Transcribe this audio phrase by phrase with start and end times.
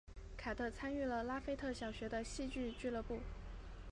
[0.35, 3.19] 卡特参与了拉斐特小学的戏剧俱乐部。